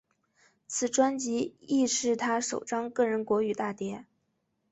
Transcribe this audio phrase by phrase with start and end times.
[0.65, 4.07] 此专辑亦是他首张个人国语大碟。